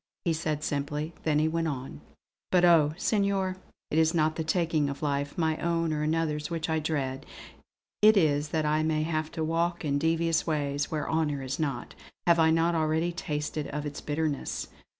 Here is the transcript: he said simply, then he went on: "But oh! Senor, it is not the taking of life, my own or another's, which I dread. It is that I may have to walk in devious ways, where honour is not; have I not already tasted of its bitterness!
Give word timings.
he 0.25 0.33
said 0.33 0.63
simply, 0.63 1.13
then 1.25 1.37
he 1.37 1.47
went 1.47 1.67
on: 1.67 2.01
"But 2.51 2.65
oh! 2.65 2.95
Senor, 2.97 3.57
it 3.91 3.99
is 3.99 4.15
not 4.15 4.35
the 4.35 4.43
taking 4.43 4.89
of 4.89 5.03
life, 5.03 5.37
my 5.37 5.57
own 5.57 5.93
or 5.93 6.01
another's, 6.01 6.49
which 6.49 6.71
I 6.71 6.79
dread. 6.79 7.23
It 8.01 8.17
is 8.17 8.47
that 8.49 8.65
I 8.65 8.81
may 8.81 9.03
have 9.03 9.31
to 9.33 9.43
walk 9.43 9.85
in 9.85 9.99
devious 9.99 10.47
ways, 10.47 10.89
where 10.89 11.07
honour 11.07 11.43
is 11.43 11.59
not; 11.59 11.93
have 12.25 12.39
I 12.39 12.49
not 12.49 12.73
already 12.73 13.11
tasted 13.11 13.67
of 13.67 13.85
its 13.85 14.01
bitterness! 14.01 14.69